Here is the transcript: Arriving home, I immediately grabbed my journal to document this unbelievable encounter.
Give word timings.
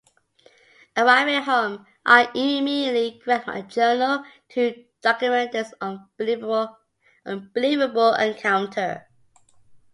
Arriving 0.97 1.43
home, 1.43 1.85
I 2.07 2.31
immediately 2.33 3.21
grabbed 3.23 3.45
my 3.45 3.61
journal 3.61 4.25
to 4.49 4.85
document 5.03 5.51
this 5.51 5.75
unbelievable 5.79 6.71
encounter. 8.19 9.05